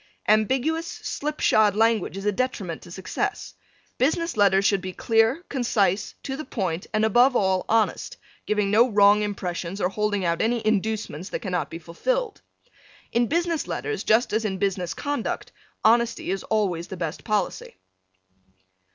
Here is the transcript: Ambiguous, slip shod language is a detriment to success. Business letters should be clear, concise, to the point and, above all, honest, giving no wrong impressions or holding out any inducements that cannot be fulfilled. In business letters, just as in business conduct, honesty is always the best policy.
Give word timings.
Ambiguous, 0.27 0.87
slip 0.87 1.39
shod 1.39 1.75
language 1.75 2.17
is 2.17 2.25
a 2.25 2.31
detriment 2.31 2.81
to 2.81 2.89
success. 2.89 3.53
Business 3.99 4.35
letters 4.35 4.65
should 4.65 4.81
be 4.81 4.93
clear, 4.93 5.43
concise, 5.47 6.15
to 6.23 6.35
the 6.35 6.43
point 6.43 6.87
and, 6.91 7.05
above 7.05 7.35
all, 7.35 7.65
honest, 7.69 8.17
giving 8.47 8.71
no 8.71 8.89
wrong 8.89 9.21
impressions 9.21 9.79
or 9.79 9.89
holding 9.89 10.25
out 10.25 10.41
any 10.41 10.65
inducements 10.65 11.29
that 11.29 11.41
cannot 11.43 11.69
be 11.69 11.77
fulfilled. 11.77 12.41
In 13.11 13.27
business 13.27 13.67
letters, 13.67 14.03
just 14.03 14.33
as 14.33 14.43
in 14.43 14.57
business 14.57 14.95
conduct, 14.95 15.51
honesty 15.85 16.31
is 16.31 16.41
always 16.45 16.87
the 16.87 16.97
best 16.97 17.23
policy. 17.23 17.75